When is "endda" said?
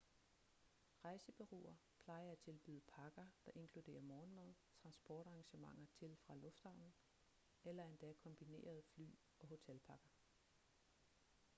7.85-8.13